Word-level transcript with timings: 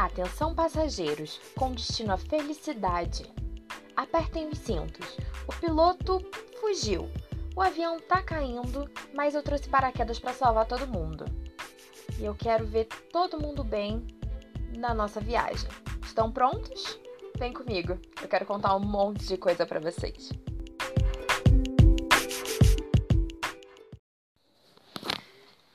Atenção 0.00 0.54
passageiros, 0.54 1.38
com 1.54 1.72
destino 1.72 2.14
à 2.14 2.16
felicidade. 2.16 3.30
Apertem 3.94 4.48
os 4.48 4.56
cintos. 4.56 5.18
O 5.46 5.52
piloto 5.52 6.24
fugiu. 6.58 7.06
O 7.54 7.60
avião 7.60 8.00
tá 8.00 8.22
caindo, 8.22 8.90
mas 9.12 9.34
eu 9.34 9.42
trouxe 9.42 9.68
paraquedas 9.68 10.18
para 10.18 10.32
salvar 10.32 10.64
todo 10.64 10.86
mundo. 10.86 11.26
E 12.18 12.24
eu 12.24 12.34
quero 12.34 12.66
ver 12.66 12.86
todo 13.12 13.38
mundo 13.38 13.62
bem 13.62 14.06
na 14.74 14.94
nossa 14.94 15.20
viagem. 15.20 15.68
Estão 16.02 16.32
prontos? 16.32 16.98
Vem 17.36 17.52
comigo. 17.52 17.98
Eu 18.22 18.28
quero 18.28 18.46
contar 18.46 18.74
um 18.76 18.80
monte 18.80 19.26
de 19.26 19.36
coisa 19.36 19.66
para 19.66 19.80
vocês. 19.80 20.30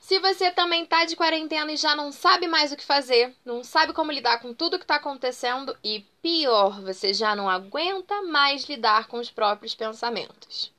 Se 0.06 0.20
você 0.20 0.52
também 0.52 0.86
tá 0.86 1.04
de 1.04 1.16
quarentena 1.16 1.72
e 1.72 1.76
já 1.76 1.96
não 1.96 2.12
sabe 2.12 2.46
mais 2.46 2.70
o 2.70 2.76
que 2.76 2.84
fazer, 2.84 3.34
não 3.44 3.64
sabe 3.64 3.92
como 3.92 4.12
lidar 4.12 4.38
com 4.38 4.54
tudo 4.54 4.78
que 4.78 4.86
tá 4.86 4.94
acontecendo 4.94 5.76
e 5.82 6.06
pior, 6.22 6.80
você 6.80 7.12
já 7.12 7.34
não 7.34 7.50
aguenta 7.50 8.22
mais 8.22 8.62
lidar 8.66 9.08
com 9.08 9.18
os 9.18 9.32
próprios 9.32 9.74
pensamentos. 9.74 10.72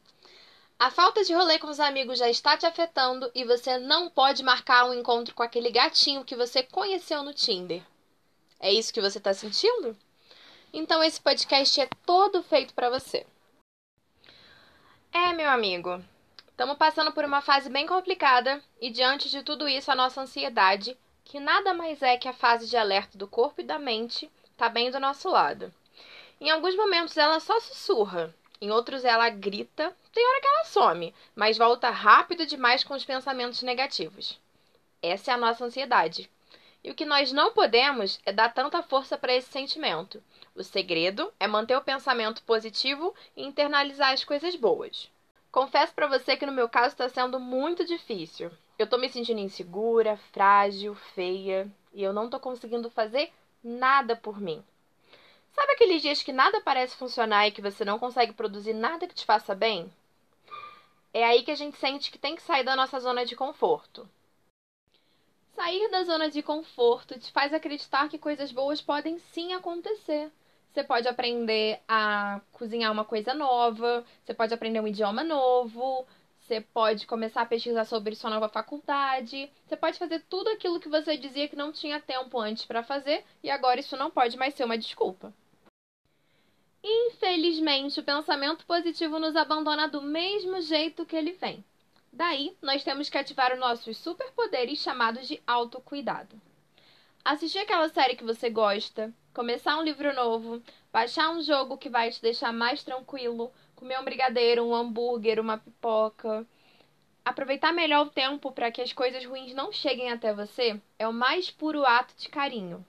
A 0.80 0.90
falta 0.90 1.26
de 1.26 1.34
rolê 1.34 1.60
com 1.60 1.68
os 1.68 1.82
amigos 1.82 2.20
já 2.20 2.30
está 2.30 2.56
te 2.56 2.66
afetando 2.66 3.30
e 3.36 3.44
você 3.44 3.78
não 3.78 4.10
pode 4.10 4.42
marcar 4.44 4.86
um 4.86 4.94
encontro 4.94 5.36
com 5.36 5.44
aquele 5.44 5.72
gatinho 5.72 6.24
que 6.24 6.34
você 6.34 6.64
conheceu 6.64 7.22
no 7.22 7.34
Tinder. 7.34 7.84
É 8.62 8.72
isso 8.72 8.94
que 8.94 9.02
você 9.02 9.18
está 9.18 9.34
sentindo? 9.34 9.94
Então 10.72 11.04
esse 11.04 11.20
podcast 11.20 11.82
é 11.82 11.90
todo 12.06 12.42
feito 12.44 12.74
para 12.74 12.90
você. 12.90 13.26
É, 15.12 15.34
meu 15.34 15.50
amigo, 15.50 16.02
Estamos 16.58 16.76
passando 16.76 17.12
por 17.12 17.24
uma 17.24 17.40
fase 17.40 17.70
bem 17.70 17.86
complicada 17.86 18.60
e, 18.82 18.90
diante 18.90 19.30
de 19.30 19.44
tudo 19.44 19.70
isso, 19.70 19.92
a 19.92 19.96
nossa 19.96 20.22
ansiedade, 20.22 20.98
que 21.24 21.40
nada 21.40 21.72
mais 21.72 22.02
é 22.02 22.18
que 22.18 22.28
a 22.28 22.34
fase 22.34 22.68
de 22.68 22.76
alerta 22.76 23.16
do 23.16 23.28
corpo 23.28 23.62
e 23.62 23.64
da 23.64 23.78
mente, 23.78 24.28
está 24.54 24.68
bem 24.68 24.90
do 24.90 25.00
nosso 25.00 25.30
lado. 25.30 25.72
Em 26.42 26.50
alguns 26.50 26.76
momentos 26.76 27.16
ela 27.16 27.40
só 27.40 27.60
sussurra, 27.60 28.34
em 28.60 28.72
outros 28.72 29.06
ela 29.06 29.30
grita, 29.30 29.96
tem 30.12 30.28
hora 30.28 30.42
que 30.42 30.48
ela 30.48 30.64
some, 30.64 31.14
mas 31.36 31.60
volta 31.60 31.92
rápido 31.92 32.44
demais 32.44 32.84
com 32.84 32.96
os 32.96 33.06
pensamentos 33.06 33.62
negativos. 33.62 34.40
Essa 35.00 35.30
é 35.30 35.34
a 35.36 35.38
nossa 35.38 35.64
ansiedade. 35.64 36.28
E 36.84 36.90
o 36.90 36.96
que 36.96 37.06
nós 37.06 37.32
não 37.32 37.52
podemos 37.52 38.20
é 38.26 38.34
dar 38.34 38.52
tanta 38.52 38.82
força 38.82 39.16
para 39.16 39.36
esse 39.36 39.52
sentimento. 39.52 40.24
O 40.56 40.64
segredo 40.64 41.32
é 41.40 41.46
manter 41.46 41.78
o 41.78 41.84
pensamento 41.84 42.42
positivo 42.42 43.14
e 43.36 43.44
internalizar 43.44 44.12
as 44.12 44.24
coisas 44.24 44.56
boas. 44.56 45.08
Confesso 45.52 45.94
para 45.94 46.08
você 46.08 46.36
que 46.36 46.46
no 46.46 46.52
meu 46.52 46.70
caso 46.70 46.90
está 46.90 47.10
sendo 47.10 47.40
muito 47.40 47.86
difícil. 47.86 48.52
Eu 48.78 48.88
tô 48.88 48.98
me 48.98 49.10
sentindo 49.10 49.40
insegura, 49.40 50.18
frágil, 50.32 50.94
feia 51.16 51.72
e 51.94 52.04
eu 52.04 52.14
não 52.14 52.30
tô 52.30 52.40
conseguindo 52.40 52.90
fazer 52.90 53.32
nada 53.64 54.16
por 54.16 54.40
mim. 54.40 54.64
Sabe 55.54 55.72
aqueles 55.72 56.02
dias 56.02 56.22
que 56.22 56.32
nada 56.32 56.62
parece 56.62 56.96
funcionar 56.96 57.48
e 57.48 57.52
que 57.52 57.62
você 57.62 57.84
não 57.84 57.98
consegue 57.98 58.34
produzir 58.34 58.74
nada 58.74 59.08
que 59.08 59.16
te 59.16 59.26
faça 59.26 59.56
bem? 59.56 59.92
É 61.12 61.26
aí 61.26 61.42
que 61.42 61.50
a 61.50 61.56
gente 61.56 61.78
sente 61.78 62.12
que 62.12 62.20
tem 62.20 62.36
que 62.36 62.44
sair 62.44 62.64
da 62.64 62.76
nossa 62.76 63.00
zona 63.00 63.26
de 63.26 63.36
conforto. 63.36 64.08
Sair 65.56 65.90
da 65.90 66.04
zona 66.04 66.30
de 66.30 66.44
conforto 66.44 67.18
te 67.18 67.32
faz 67.32 67.52
acreditar 67.52 68.08
que 68.08 68.20
coisas 68.20 68.52
boas 68.52 68.80
podem 68.80 69.18
sim 69.18 69.54
acontecer. 69.54 70.32
Você 70.78 70.84
pode 70.84 71.08
aprender 71.08 71.80
a 71.88 72.40
cozinhar 72.52 72.92
uma 72.92 73.04
coisa 73.04 73.34
nova, 73.34 74.06
você 74.24 74.32
pode 74.32 74.54
aprender 74.54 74.80
um 74.80 74.88
idioma 74.88 75.24
novo, 75.24 76.06
você 76.40 76.62
pode 76.62 77.08
começar 77.08 77.42
a 77.42 77.46
pesquisar 77.48 77.84
sobre 77.84 78.14
sua 78.14 78.30
nova 78.30 78.48
faculdade, 78.48 79.52
você 79.66 79.76
pode 79.76 79.98
fazer 79.98 80.24
tudo 80.30 80.52
aquilo 80.52 80.80
que 80.80 80.88
você 80.88 81.18
dizia 81.18 81.48
que 81.48 81.56
não 81.56 81.72
tinha 81.72 82.00
tempo 82.00 82.40
antes 82.40 82.64
para 82.64 82.84
fazer 82.84 83.26
e 83.42 83.50
agora 83.50 83.80
isso 83.80 83.98
não 83.98 84.12
pode 84.12 84.38
mais 84.38 84.54
ser 84.54 84.66
uma 84.66 84.78
desculpa. 84.78 85.34
Infelizmente, 86.84 88.00
o 88.00 88.04
pensamento 88.04 88.64
positivo 88.64 89.18
nos 89.18 89.36
abandona 89.36 89.88
do 89.88 90.04
mesmo 90.04 90.62
jeito 90.62 91.08
que 91.08 91.16
ele 91.16 91.32
vem. 91.32 91.66
Daí, 92.14 92.56
nós 92.62 92.84
temos 92.84 93.10
que 93.10 93.18
ativar 93.18 93.52
os 93.52 93.60
nossos 93.60 93.98
superpoderes 93.98 94.78
chamados 94.78 95.28
de 95.28 95.42
autocuidado. 95.48 96.40
Assistir 97.26 97.58
aquela 97.58 97.90
série 97.90 98.16
que 98.16 98.24
você 98.24 98.48
gosta, 98.50 99.12
começar 99.38 99.78
um 99.78 99.84
livro 99.84 100.16
novo, 100.16 100.64
baixar 100.92 101.30
um 101.30 101.44
jogo 101.44 101.78
que 101.78 101.92
vai 101.92 102.10
te 102.10 102.20
deixar 102.20 102.52
mais 102.52 102.82
tranquilo, 102.82 103.54
comer 103.76 104.00
um 104.00 104.04
brigadeiro, 104.04 104.66
um 104.66 104.74
hambúrguer, 104.74 105.40
uma 105.40 105.60
pipoca. 105.60 106.44
Aproveitar 107.24 107.72
melhor 107.72 108.08
o 108.08 108.10
tempo 108.10 108.52
para 108.52 108.72
que 108.72 108.82
as 108.82 108.92
coisas 108.92 109.24
ruins 109.24 109.54
não 109.54 109.72
cheguem 109.72 110.12
até 110.12 110.34
você 110.34 110.82
é 110.98 111.08
o 111.08 111.14
mais 111.14 111.52
puro 111.52 111.86
ato 111.86 112.16
de 112.18 112.28
carinho. 112.30 112.84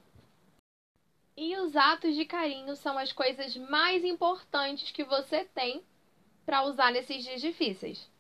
E 1.37 1.55
os 1.59 1.77
atos 1.77 2.15
de 2.15 2.25
carinho 2.25 2.75
são 2.77 2.97
as 2.97 3.13
coisas 3.13 3.55
mais 3.55 4.03
importantes 4.03 4.91
que 4.91 5.05
você 5.05 5.45
tem 5.45 5.85
para 6.47 6.63
usar 6.63 6.91
nesses 6.91 7.25
dias 7.25 7.43
difíceis. 7.43 8.11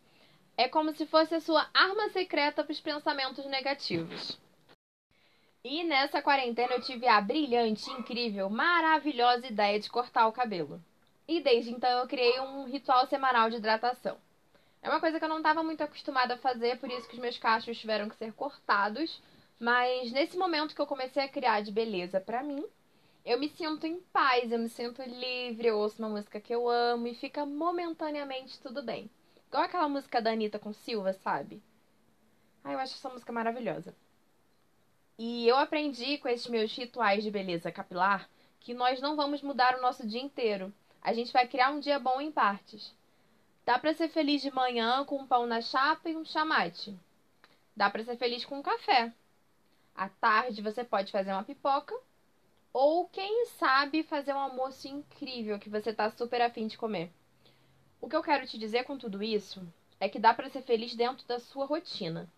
É 0.54 0.68
como 0.68 0.92
se 0.92 1.06
fosse 1.06 1.34
a 1.34 1.40
sua 1.40 1.66
arma 1.72 2.10
secreta 2.10 2.62
para 2.62 2.72
os 2.72 2.80
pensamentos 2.80 3.46
negativos. 3.46 4.38
E 5.64 5.82
nessa 5.82 6.22
quarentena 6.22 6.74
eu 6.74 6.80
tive 6.80 7.08
a 7.08 7.20
brilhante, 7.20 7.90
incrível, 7.90 8.48
maravilhosa 8.48 9.48
ideia 9.48 9.78
de 9.78 9.90
cortar 9.90 10.28
o 10.28 10.32
cabelo. 10.32 10.80
E 11.26 11.40
desde 11.40 11.72
então 11.72 11.90
eu 11.98 12.06
criei 12.06 12.38
um 12.40 12.64
ritual 12.64 13.06
semanal 13.06 13.50
de 13.50 13.56
hidratação. 13.56 14.16
É 14.80 14.88
uma 14.88 15.00
coisa 15.00 15.18
que 15.18 15.24
eu 15.24 15.28
não 15.28 15.38
estava 15.38 15.62
muito 15.62 15.82
acostumada 15.82 16.34
a 16.34 16.38
fazer, 16.38 16.78
por 16.78 16.88
isso 16.88 17.08
que 17.08 17.14
os 17.14 17.20
meus 17.20 17.36
cachos 17.38 17.76
tiveram 17.76 18.08
que 18.08 18.16
ser 18.16 18.32
cortados. 18.32 19.20
Mas 19.58 20.12
nesse 20.12 20.36
momento 20.38 20.74
que 20.74 20.80
eu 20.80 20.86
comecei 20.86 21.24
a 21.24 21.28
criar 21.28 21.60
de 21.60 21.72
beleza 21.72 22.20
para 22.20 22.42
mim, 22.42 22.64
eu 23.24 23.38
me 23.38 23.48
sinto 23.48 23.84
em 23.84 24.00
paz, 24.12 24.52
eu 24.52 24.58
me 24.60 24.68
sinto 24.68 25.02
livre, 25.02 25.66
eu 25.66 25.76
ouço 25.76 26.00
uma 26.00 26.08
música 26.08 26.40
que 26.40 26.54
eu 26.54 26.68
amo 26.68 27.08
e 27.08 27.14
fica 27.14 27.44
momentaneamente 27.44 28.60
tudo 28.60 28.80
bem. 28.80 29.10
Igual 29.48 29.64
aquela 29.64 29.88
música 29.88 30.22
da 30.22 30.30
Anitta 30.30 30.58
com 30.58 30.72
Silva, 30.72 31.12
sabe? 31.12 31.60
Ah, 32.62 32.72
eu 32.72 32.78
acho 32.78 32.94
essa 32.94 33.08
música 33.08 33.32
maravilhosa. 33.32 33.94
E 35.18 35.48
eu 35.48 35.56
aprendi 35.56 36.16
com 36.18 36.28
esses 36.28 36.46
meus 36.46 36.72
rituais 36.72 37.24
de 37.24 37.30
beleza 37.30 37.72
capilar 37.72 38.30
que 38.60 38.72
nós 38.72 39.00
não 39.00 39.16
vamos 39.16 39.42
mudar 39.42 39.76
o 39.76 39.80
nosso 39.80 40.06
dia 40.06 40.20
inteiro. 40.20 40.72
A 41.02 41.12
gente 41.12 41.32
vai 41.32 41.44
criar 41.48 41.70
um 41.70 41.80
dia 41.80 41.98
bom 41.98 42.20
em 42.20 42.30
partes. 42.30 42.94
Dá 43.66 43.76
para 43.80 43.92
ser 43.94 44.08
feliz 44.10 44.40
de 44.40 44.50
manhã 44.52 45.04
com 45.04 45.16
um 45.16 45.26
pão 45.26 45.44
na 45.44 45.60
chapa 45.60 46.08
e 46.08 46.16
um 46.16 46.24
chamate. 46.24 46.96
Dá 47.74 47.90
para 47.90 48.04
ser 48.04 48.16
feliz 48.16 48.44
com 48.44 48.60
um 48.60 48.62
café. 48.62 49.12
À 49.92 50.08
tarde 50.08 50.62
você 50.62 50.84
pode 50.84 51.10
fazer 51.10 51.32
uma 51.32 51.42
pipoca 51.42 51.98
ou 52.72 53.08
quem 53.08 53.46
sabe 53.46 54.04
fazer 54.04 54.32
um 54.32 54.38
almoço 54.38 54.86
incrível 54.86 55.58
que 55.58 55.68
você 55.68 55.92
tá 55.92 56.08
super 56.10 56.40
afim 56.40 56.68
de 56.68 56.78
comer. 56.78 57.10
O 58.00 58.08
que 58.08 58.14
eu 58.14 58.22
quero 58.22 58.46
te 58.46 58.56
dizer 58.56 58.84
com 58.84 58.96
tudo 58.96 59.20
isso 59.20 59.66
é 59.98 60.08
que 60.08 60.20
dá 60.20 60.32
para 60.32 60.48
ser 60.48 60.62
feliz 60.62 60.94
dentro 60.94 61.26
da 61.26 61.40
sua 61.40 61.66
rotina. 61.66 62.30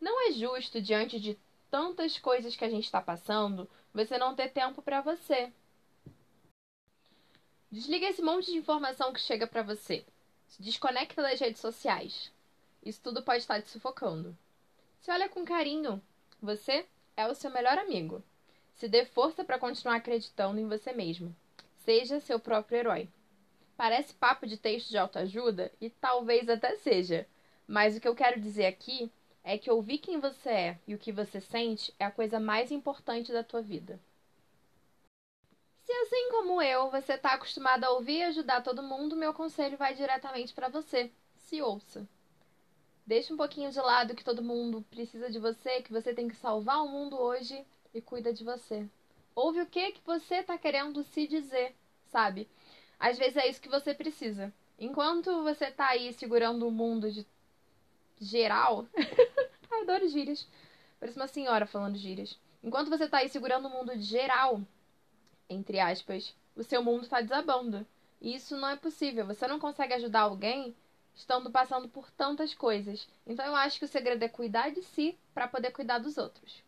Não 0.00 0.28
é 0.28 0.32
justo 0.32 0.82
diante 0.82 1.20
de 1.20 1.38
tantas 1.70 2.18
coisas 2.18 2.56
que 2.56 2.64
a 2.64 2.68
gente 2.68 2.84
está 2.84 3.00
passando, 3.00 3.68
você 3.94 4.18
não 4.18 4.34
ter 4.34 4.48
tempo 4.50 4.82
para 4.82 5.00
você. 5.00 5.52
Desliga 7.70 8.08
esse 8.08 8.20
monte 8.20 8.46
de 8.50 8.58
informação 8.58 9.12
que 9.12 9.20
chega 9.20 9.46
para 9.46 9.62
você. 9.62 10.04
Se 10.48 10.60
desconecta 10.60 11.22
das 11.22 11.38
redes 11.38 11.60
sociais. 11.60 12.32
Isso 12.84 13.00
tudo 13.00 13.22
pode 13.22 13.38
estar 13.38 13.62
te 13.62 13.70
sufocando. 13.70 14.36
Se 15.00 15.10
olha 15.10 15.28
com 15.28 15.44
carinho. 15.44 16.02
Você 16.42 16.86
é 17.16 17.26
o 17.26 17.34
seu 17.34 17.50
melhor 17.50 17.78
amigo. 17.78 18.22
Se 18.74 18.88
dê 18.88 19.04
força 19.04 19.44
para 19.44 19.58
continuar 19.58 19.96
acreditando 19.96 20.58
em 20.58 20.66
você 20.66 20.92
mesmo. 20.92 21.36
Seja 21.84 22.18
seu 22.18 22.40
próprio 22.40 22.78
herói. 22.78 23.08
Parece 23.76 24.14
papo 24.14 24.46
de 24.46 24.56
texto 24.56 24.88
de 24.88 24.98
autoajuda 24.98 25.70
e 25.80 25.88
talvez 25.88 26.48
até 26.48 26.76
seja, 26.76 27.26
mas 27.66 27.96
o 27.96 28.00
que 28.00 28.08
eu 28.08 28.14
quero 28.14 28.40
dizer 28.40 28.66
aqui 28.66 29.10
é 29.42 29.56
que 29.58 29.70
ouvir 29.70 29.98
quem 29.98 30.20
você 30.20 30.48
é 30.48 30.78
e 30.86 30.94
o 30.94 30.98
que 30.98 31.12
você 31.12 31.40
sente 31.40 31.94
é 31.98 32.04
a 32.04 32.10
coisa 32.10 32.38
mais 32.38 32.70
importante 32.70 33.32
da 33.32 33.42
tua 33.42 33.62
vida. 33.62 34.00
Se 35.84 35.92
assim 35.92 36.30
como 36.30 36.62
eu, 36.62 36.90
você 36.90 37.14
está 37.14 37.32
acostumado 37.32 37.84
a 37.84 37.90
ouvir 37.90 38.18
e 38.18 38.22
ajudar 38.24 38.62
todo 38.62 38.82
mundo, 38.82 39.16
meu 39.16 39.34
conselho 39.34 39.76
vai 39.76 39.94
diretamente 39.94 40.52
para 40.52 40.68
você. 40.68 41.10
Se 41.36 41.60
ouça. 41.60 42.06
Deixe 43.04 43.32
um 43.32 43.36
pouquinho 43.36 43.72
de 43.72 43.80
lado 43.80 44.14
que 44.14 44.22
todo 44.22 44.42
mundo 44.42 44.84
precisa 44.90 45.28
de 45.30 45.38
você, 45.38 45.82
que 45.82 45.90
você 45.90 46.14
tem 46.14 46.28
que 46.28 46.36
salvar 46.36 46.84
o 46.84 46.88
mundo 46.88 47.18
hoje 47.18 47.66
e 47.92 48.00
cuida 48.00 48.32
de 48.32 48.44
você. 48.44 48.88
Ouve 49.34 49.62
o 49.62 49.66
que 49.66 49.92
que 49.92 50.00
você 50.04 50.36
está 50.36 50.56
querendo 50.56 51.02
se 51.02 51.26
dizer, 51.26 51.74
sabe? 52.06 52.48
Às 52.98 53.18
vezes 53.18 53.36
é 53.36 53.48
isso 53.48 53.60
que 53.60 53.68
você 53.68 53.94
precisa. 53.94 54.52
Enquanto 54.78 55.42
você 55.42 55.66
está 55.66 55.88
aí 55.88 56.12
segurando 56.12 56.68
o 56.68 56.70
mundo 56.70 57.10
de 57.10 57.26
geral. 58.20 58.86
Adoro 59.90 60.06
gírias. 60.06 60.46
Parece 61.00 61.18
uma 61.18 61.26
senhora 61.26 61.66
falando 61.66 61.98
gírias. 61.98 62.38
Enquanto 62.62 62.88
você 62.88 63.08
tá 63.08 63.18
aí 63.18 63.28
segurando 63.28 63.66
o 63.66 63.70
mundo 63.70 63.98
geral, 63.98 64.62
entre 65.48 65.80
aspas, 65.80 66.32
o 66.54 66.62
seu 66.62 66.80
mundo 66.80 67.08
tá 67.08 67.20
desabando. 67.20 67.84
E 68.20 68.36
isso 68.36 68.56
não 68.56 68.68
é 68.68 68.76
possível. 68.76 69.26
Você 69.26 69.48
não 69.48 69.58
consegue 69.58 69.92
ajudar 69.94 70.20
alguém 70.20 70.76
estando 71.12 71.50
passando 71.50 71.88
por 71.88 72.08
tantas 72.12 72.54
coisas. 72.54 73.08
Então 73.26 73.44
eu 73.44 73.56
acho 73.56 73.80
que 73.80 73.84
o 73.84 73.88
segredo 73.88 74.22
é 74.22 74.28
cuidar 74.28 74.70
de 74.70 74.80
si 74.80 75.18
para 75.34 75.48
poder 75.48 75.72
cuidar 75.72 75.98
dos 75.98 76.16
outros. 76.16 76.62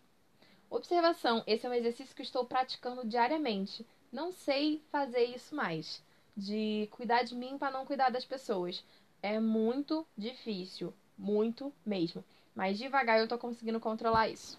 Observação: 0.68 1.44
esse 1.46 1.64
é 1.64 1.70
um 1.70 1.74
exercício 1.74 2.16
que 2.16 2.22
estou 2.22 2.44
praticando 2.44 3.06
diariamente. 3.06 3.86
Não 4.10 4.32
sei 4.32 4.82
fazer 4.90 5.22
isso 5.26 5.54
mais. 5.54 6.02
De 6.36 6.88
cuidar 6.90 7.22
de 7.22 7.36
mim 7.36 7.56
para 7.56 7.70
não 7.70 7.86
cuidar 7.86 8.10
das 8.10 8.24
pessoas. 8.24 8.82
É 9.22 9.38
muito 9.38 10.04
difícil. 10.18 10.92
Muito 11.16 11.72
mesmo. 11.86 12.24
Mas 12.54 12.78
devagar 12.78 13.18
eu 13.18 13.28
tô 13.28 13.38
conseguindo 13.38 13.80
controlar 13.80 14.28
isso. 14.28 14.58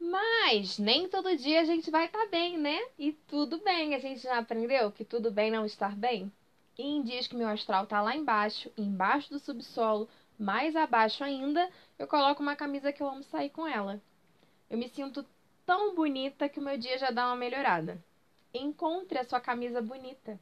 Mas 0.00 0.78
nem 0.78 1.08
todo 1.08 1.36
dia 1.36 1.60
a 1.60 1.64
gente 1.64 1.90
vai 1.90 2.06
estar 2.06 2.20
tá 2.20 2.26
bem, 2.26 2.58
né? 2.58 2.78
E 2.98 3.12
tudo 3.12 3.58
bem, 3.58 3.94
a 3.94 3.98
gente 3.98 4.20
já 4.20 4.38
aprendeu 4.38 4.92
que 4.92 5.04
tudo 5.04 5.30
bem 5.30 5.50
não 5.50 5.64
estar 5.64 5.96
bem? 5.96 6.30
E 6.76 6.82
em 6.82 7.02
dias 7.02 7.26
que 7.26 7.36
meu 7.36 7.48
astral 7.48 7.86
tá 7.86 8.02
lá 8.02 8.14
embaixo, 8.14 8.70
embaixo 8.76 9.30
do 9.30 9.38
subsolo, 9.38 10.08
mais 10.38 10.74
abaixo 10.76 11.22
ainda, 11.22 11.70
eu 11.98 12.06
coloco 12.06 12.42
uma 12.42 12.56
camisa 12.56 12.92
que 12.92 13.02
eu 13.02 13.08
amo 13.08 13.22
sair 13.22 13.50
com 13.50 13.66
ela. 13.66 14.00
Eu 14.68 14.76
me 14.76 14.88
sinto 14.88 15.24
tão 15.64 15.94
bonita 15.94 16.48
que 16.48 16.58
o 16.58 16.62
meu 16.62 16.76
dia 16.76 16.98
já 16.98 17.10
dá 17.10 17.26
uma 17.26 17.36
melhorada. 17.36 18.02
Encontre 18.52 19.18
a 19.18 19.24
sua 19.24 19.40
camisa 19.40 19.80
bonita. 19.80 20.38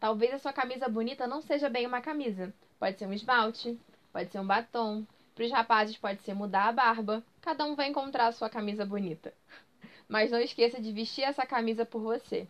Talvez 0.00 0.32
a 0.34 0.38
sua 0.38 0.52
camisa 0.52 0.88
bonita 0.88 1.26
não 1.26 1.40
seja 1.40 1.68
bem 1.68 1.86
uma 1.86 2.00
camisa. 2.00 2.52
Pode 2.78 2.98
ser 2.98 3.06
um 3.06 3.12
esmalte, 3.12 3.78
pode 4.12 4.30
ser 4.30 4.40
um 4.40 4.46
batom. 4.46 5.06
Para 5.36 5.44
os 5.44 5.52
rapazes 5.52 5.98
pode 5.98 6.22
ser 6.22 6.32
mudar 6.32 6.66
a 6.66 6.72
barba. 6.72 7.22
Cada 7.42 7.66
um 7.66 7.74
vai 7.74 7.88
encontrar 7.88 8.28
a 8.28 8.32
sua 8.32 8.48
camisa 8.48 8.86
bonita. 8.86 9.34
Mas 10.08 10.30
não 10.30 10.40
esqueça 10.40 10.80
de 10.80 10.90
vestir 10.90 11.24
essa 11.24 11.44
camisa 11.44 11.84
por 11.84 12.00
você. 12.00 12.48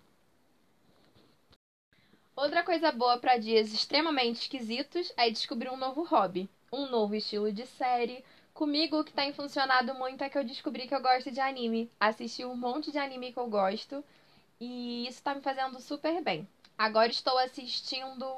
Outra 2.37 2.63
coisa 2.63 2.93
boa 2.93 3.19
para 3.19 3.39
dias 3.39 3.73
extremamente 3.73 4.43
esquisitos 4.43 5.13
é 5.17 5.29
descobrir 5.29 5.69
um 5.69 5.77
novo 5.77 6.05
hobby, 6.05 6.49
um 6.73 6.87
novo 6.87 7.17
estilo 7.17 7.53
de 7.53 7.67
série. 7.67 8.25
Comigo, 8.55 9.01
o 9.01 9.05
que 9.05 9.13
tem 9.13 9.33
funcionado 9.33 9.93
muito 9.93 10.23
é 10.23 10.29
que 10.29 10.39
eu 10.39 10.45
descobri 10.45 10.87
que 10.87 10.95
eu 10.95 11.03
gosto 11.03 11.33
de 11.33 11.41
anime. 11.41 11.91
Assisti 11.99 12.45
um 12.45 12.55
monte 12.55 12.93
de 12.93 12.99
anime 12.99 13.33
que 13.33 13.39
eu 13.39 13.49
gosto 13.49 14.05
e 14.61 15.09
isso 15.09 15.21
tá 15.25 15.35
me 15.35 15.41
fazendo 15.41 15.81
super 15.81 16.23
bem. 16.23 16.47
Agora 16.79 17.11
estou 17.11 17.37
assistindo 17.37 18.33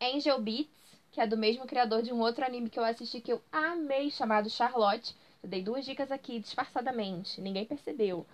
Angel 0.00 0.40
Beats, 0.40 0.75
que 1.16 1.20
é 1.22 1.26
do 1.26 1.34
mesmo 1.34 1.66
criador 1.66 2.02
de 2.02 2.12
um 2.12 2.20
outro 2.20 2.44
anime 2.44 2.68
que 2.68 2.78
eu 2.78 2.84
assisti 2.84 3.22
que 3.22 3.32
eu 3.32 3.40
amei, 3.50 4.10
chamado 4.10 4.50
Charlotte. 4.50 5.16
Eu 5.42 5.48
dei 5.48 5.62
duas 5.62 5.82
dicas 5.82 6.12
aqui 6.12 6.38
disfarçadamente, 6.38 7.40
ninguém 7.40 7.64
percebeu. 7.64 8.26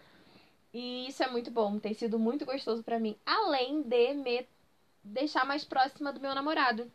E 0.74 1.06
isso 1.06 1.22
é 1.22 1.28
muito 1.28 1.48
bom, 1.48 1.78
tem 1.78 1.94
sido 1.94 2.18
muito 2.18 2.44
gostoso 2.44 2.82
para 2.82 2.98
mim, 2.98 3.14
além 3.24 3.82
de 3.82 4.14
me 4.14 4.44
deixar 5.00 5.44
mais 5.44 5.62
próxima 5.62 6.12
do 6.12 6.18
meu 6.18 6.34
namorado, 6.34 6.90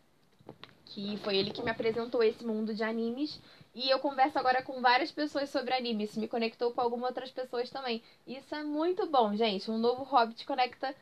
que 0.83 1.15
foi 1.23 1.37
ele 1.37 1.51
que 1.51 1.63
me 1.63 1.71
apresentou 1.71 2.21
esse 2.21 2.43
mundo 2.43 2.73
de 2.73 2.83
animes. 2.83 3.39
E 3.73 3.89
eu 3.89 3.97
converso 3.97 4.37
agora 4.37 4.61
com 4.61 4.81
várias 4.81 5.09
pessoas 5.09 5.49
sobre 5.49 5.73
animes, 5.73 6.17
me 6.17 6.27
conectou 6.27 6.69
com 6.73 6.81
algumas 6.81 7.11
outras 7.11 7.31
pessoas 7.31 7.69
também. 7.69 8.01
Isso 8.27 8.53
é 8.53 8.61
muito 8.61 9.05
bom, 9.09 9.33
gente. 9.37 9.71
Um 9.71 9.77
novo 9.77 10.03
hobby 10.03 10.33
te 10.33 10.45
conecta 10.45 10.93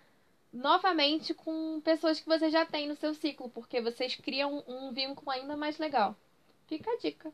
novamente 0.55 1.33
com 1.33 1.81
pessoas 1.81 2.19
que 2.19 2.27
você 2.27 2.49
já 2.49 2.65
tem 2.65 2.87
no 2.87 2.95
seu 2.95 3.13
ciclo, 3.13 3.49
porque 3.49 3.81
vocês 3.81 4.15
criam 4.15 4.63
um 4.67 4.91
vínculo 4.91 5.29
ainda 5.29 5.55
mais 5.55 5.77
legal. 5.77 6.15
Fica 6.67 6.89
a 6.91 6.97
dica 6.97 7.31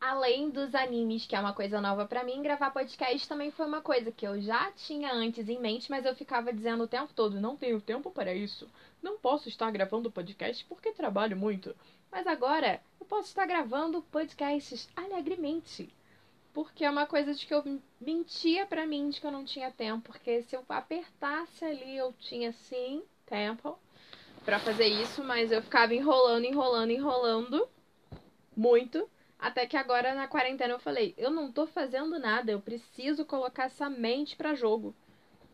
além 0.00 0.48
dos 0.48 0.74
animes, 0.74 1.26
que 1.26 1.34
é 1.34 1.40
uma 1.40 1.52
coisa 1.52 1.80
nova 1.80 2.06
para 2.06 2.24
mim, 2.24 2.42
gravar 2.42 2.70
podcast 2.70 3.28
também 3.28 3.50
foi 3.50 3.66
uma 3.66 3.80
coisa 3.80 4.12
que 4.12 4.26
eu 4.26 4.40
já 4.40 4.70
tinha 4.72 5.12
antes 5.12 5.48
em 5.48 5.58
mente, 5.58 5.90
mas 5.90 6.04
eu 6.04 6.14
ficava 6.14 6.52
dizendo 6.52 6.84
o 6.84 6.88
tempo 6.88 7.12
todo: 7.12 7.40
não 7.40 7.56
tenho 7.56 7.80
tempo 7.80 8.10
para 8.10 8.32
isso. 8.32 8.68
Não 9.02 9.18
posso 9.18 9.48
estar 9.48 9.70
gravando 9.70 10.10
podcast 10.10 10.64
porque 10.64 10.92
trabalho 10.92 11.36
muito. 11.36 11.74
Mas 12.10 12.26
agora 12.26 12.80
eu 13.00 13.06
posso 13.06 13.28
estar 13.28 13.46
gravando 13.46 14.02
podcasts 14.02 14.88
alegremente. 14.96 15.92
Porque 16.52 16.84
é 16.84 16.90
uma 16.90 17.06
coisa 17.06 17.34
de 17.34 17.46
que 17.46 17.54
eu 17.54 17.62
mentia 18.00 18.66
para 18.66 18.86
mim 18.86 19.10
de 19.10 19.20
que 19.20 19.26
eu 19.26 19.30
não 19.32 19.44
tinha 19.44 19.70
tempo, 19.70 20.02
porque 20.02 20.42
se 20.42 20.56
eu 20.56 20.64
apertasse 20.68 21.64
ali 21.64 21.96
eu 21.96 22.12
tinha 22.14 22.52
sim 22.52 23.02
tempo 23.26 23.78
para 24.44 24.58
fazer 24.58 24.86
isso, 24.86 25.22
mas 25.22 25.52
eu 25.52 25.62
ficava 25.62 25.94
enrolando, 25.94 26.44
enrolando, 26.44 26.90
enrolando 26.90 27.68
muito 28.56 29.08
até 29.38 29.66
que 29.66 29.76
agora 29.76 30.14
na 30.14 30.26
quarentena 30.26 30.74
eu 30.74 30.80
falei, 30.80 31.14
eu 31.16 31.30
não 31.30 31.52
tô 31.52 31.66
fazendo 31.66 32.18
nada, 32.18 32.50
eu 32.50 32.60
preciso 32.60 33.24
colocar 33.24 33.64
essa 33.64 33.88
mente 33.88 34.34
para 34.34 34.54
jogo. 34.54 34.94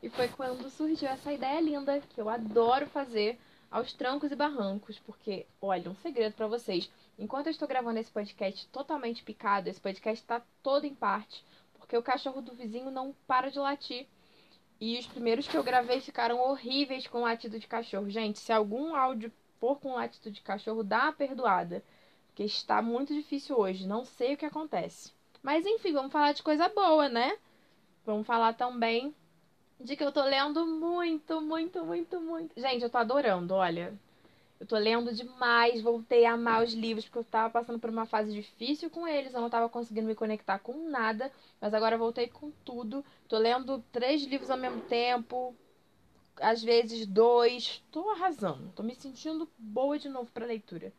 E 0.02 0.08
foi 0.08 0.28
quando 0.28 0.70
surgiu 0.70 1.08
essa 1.08 1.32
ideia 1.32 1.60
linda 1.60 2.00
que 2.00 2.20
eu 2.20 2.28
adoro 2.28 2.86
fazer 2.86 3.38
aos 3.70 3.92
trancos 3.92 4.32
e 4.32 4.36
barrancos, 4.36 4.98
porque 5.00 5.46
olha, 5.60 5.90
um 5.90 5.94
segredo 5.96 6.34
para 6.34 6.46
vocês. 6.46 6.90
Enquanto 7.18 7.46
eu 7.46 7.52
estou 7.52 7.68
gravando 7.68 7.98
esse 7.98 8.10
podcast 8.10 8.66
totalmente 8.68 9.22
picado, 9.22 9.68
esse 9.68 9.80
podcast 9.80 10.22
está 10.22 10.42
todo 10.62 10.84
em 10.84 10.94
parte, 10.94 11.44
porque 11.78 11.96
o 11.96 12.02
cachorro 12.02 12.42
do 12.42 12.54
vizinho 12.54 12.90
não 12.90 13.14
para 13.26 13.50
de 13.50 13.58
latir. 13.58 14.06
E 14.80 14.98
os 14.98 15.06
primeiros 15.06 15.46
que 15.46 15.56
eu 15.56 15.62
gravei 15.62 16.00
ficaram 16.00 16.40
horríveis 16.40 17.06
com 17.06 17.20
latido 17.20 17.58
de 17.58 17.66
cachorro. 17.66 18.10
Gente, 18.10 18.40
se 18.40 18.52
algum 18.52 18.94
áudio 18.94 19.32
for 19.60 19.78
com 19.78 19.94
latido 19.94 20.30
de 20.30 20.40
cachorro, 20.40 20.82
dá 20.82 21.04
uma 21.04 21.12
perdoada 21.12 21.82
que 22.34 22.42
está 22.42 22.82
muito 22.82 23.14
difícil 23.14 23.56
hoje. 23.56 23.86
Não 23.86 24.04
sei 24.04 24.34
o 24.34 24.36
que 24.36 24.44
acontece. 24.44 25.12
Mas 25.42 25.64
enfim, 25.64 25.92
vamos 25.92 26.12
falar 26.12 26.32
de 26.32 26.42
coisa 26.42 26.68
boa, 26.68 27.08
né? 27.08 27.38
Vamos 28.04 28.26
falar 28.26 28.54
também 28.54 29.14
de 29.80 29.96
que 29.96 30.02
eu 30.02 30.12
tô 30.12 30.22
lendo 30.24 30.66
muito, 30.66 31.40
muito, 31.40 31.84
muito, 31.84 32.20
muito. 32.20 32.60
Gente, 32.60 32.82
eu 32.82 32.90
tô 32.90 32.98
adorando, 32.98 33.54
olha. 33.54 33.94
Eu 34.60 34.66
tô 34.66 34.76
lendo 34.76 35.12
demais, 35.12 35.82
voltei 35.82 36.24
a 36.24 36.32
amar 36.32 36.62
os 36.64 36.72
livros, 36.72 37.04
porque 37.04 37.18
eu 37.18 37.24
tava 37.24 37.50
passando 37.50 37.78
por 37.78 37.90
uma 37.90 38.06
fase 38.06 38.32
difícil 38.32 38.88
com 38.88 39.06
eles, 39.06 39.34
eu 39.34 39.40
não 39.40 39.50
tava 39.50 39.68
conseguindo 39.68 40.06
me 40.06 40.14
conectar 40.14 40.58
com 40.58 40.88
nada, 40.88 41.30
mas 41.60 41.74
agora 41.74 41.98
voltei 41.98 42.28
com 42.28 42.50
tudo. 42.64 43.04
Tô 43.28 43.36
lendo 43.36 43.84
três 43.92 44.22
livros 44.24 44.50
ao 44.50 44.56
mesmo 44.56 44.80
tempo, 44.82 45.54
às 46.40 46.62
vezes 46.62 47.06
dois. 47.06 47.82
Tô 47.90 48.08
arrasando, 48.10 48.72
tô 48.74 48.82
me 48.82 48.94
sentindo 48.94 49.48
boa 49.58 49.98
de 49.98 50.08
novo 50.08 50.30
pra 50.32 50.46
leitura. 50.46 50.92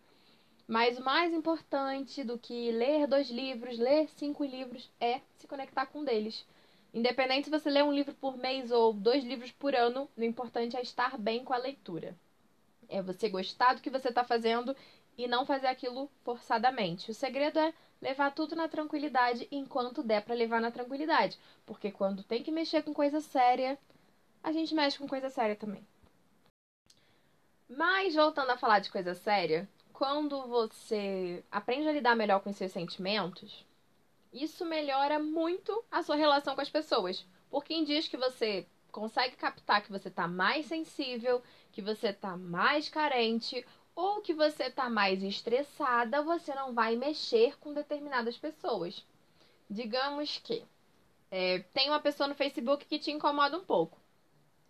Mas 0.67 0.97
o 0.97 1.03
mais 1.03 1.31
importante 1.33 2.23
do 2.23 2.37
que 2.37 2.71
ler 2.71 3.07
dois 3.07 3.29
livros, 3.29 3.77
ler 3.77 4.09
cinco 4.09 4.43
livros, 4.43 4.91
é 4.99 5.21
se 5.37 5.47
conectar 5.47 5.85
com 5.85 5.99
um 5.99 6.03
deles. 6.03 6.45
Independente 6.93 7.45
se 7.45 7.51
você 7.51 7.69
lê 7.69 7.83
um 7.83 7.93
livro 7.93 8.13
por 8.15 8.37
mês 8.37 8.71
ou 8.71 8.93
dois 8.93 9.23
livros 9.23 9.51
por 9.51 9.75
ano, 9.75 10.09
o 10.17 10.23
importante 10.23 10.75
é 10.75 10.81
estar 10.81 11.17
bem 11.17 11.43
com 11.43 11.53
a 11.53 11.57
leitura. 11.57 12.15
É 12.89 13.01
você 13.01 13.29
gostar 13.29 13.73
do 13.73 13.81
que 13.81 13.89
você 13.89 14.09
está 14.09 14.23
fazendo 14.23 14.75
e 15.17 15.27
não 15.27 15.45
fazer 15.45 15.67
aquilo 15.67 16.09
forçadamente. 16.23 17.11
O 17.11 17.13
segredo 17.13 17.59
é 17.59 17.73
levar 18.01 18.31
tudo 18.33 18.55
na 18.55 18.67
tranquilidade 18.67 19.47
enquanto 19.51 20.03
der 20.03 20.21
para 20.21 20.35
levar 20.35 20.61
na 20.61 20.71
tranquilidade. 20.71 21.39
Porque 21.65 21.91
quando 21.91 22.23
tem 22.23 22.43
que 22.43 22.51
mexer 22.51 22.83
com 22.83 22.93
coisa 22.93 23.21
séria, 23.21 23.77
a 24.43 24.51
gente 24.51 24.75
mexe 24.75 24.97
com 24.97 25.07
coisa 25.07 25.29
séria 25.29 25.55
também. 25.55 25.85
Mas 27.67 28.13
voltando 28.13 28.51
a 28.51 28.57
falar 28.57 28.79
de 28.79 28.91
coisa 28.91 29.15
séria, 29.15 29.67
quando 29.91 30.45
você 30.47 31.43
aprende 31.51 31.87
a 31.87 31.91
lidar 31.91 32.15
melhor 32.15 32.41
com 32.41 32.53
seus 32.53 32.71
sentimentos, 32.71 33.65
isso 34.31 34.65
melhora 34.65 35.17
muito 35.17 35.83
a 35.89 36.03
sua 36.03 36.15
relação 36.15 36.53
com 36.53 36.61
as 36.61 36.69
pessoas. 36.69 37.25
Porque 37.49 37.83
dias 37.85 38.07
que 38.07 38.17
você 38.17 38.67
consegue 38.91 39.35
captar 39.35 39.81
que 39.81 39.91
você 39.91 40.09
está 40.09 40.27
mais 40.27 40.65
sensível, 40.67 41.41
que 41.75 41.81
você 41.81 42.07
está 42.07 42.37
mais 42.37 42.87
carente 42.87 43.65
ou 43.93 44.21
que 44.21 44.33
você 44.33 44.63
está 44.63 44.89
mais 44.89 45.21
estressada, 45.21 46.21
você 46.21 46.55
não 46.55 46.73
vai 46.73 46.95
mexer 46.95 47.59
com 47.59 47.73
determinadas 47.73 48.37
pessoas. 48.37 49.05
Digamos 49.69 50.37
que 50.37 50.63
é, 51.29 51.59
tem 51.73 51.89
uma 51.89 51.99
pessoa 51.99 52.29
no 52.29 52.33
Facebook 52.33 52.85
que 52.85 52.97
te 52.97 53.11
incomoda 53.11 53.57
um 53.57 53.65
pouco. 53.65 53.99